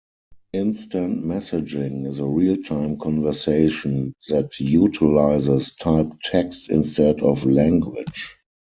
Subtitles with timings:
[0.53, 8.35] Instant messaging is a real time conversation that utilizes typed text instead of language.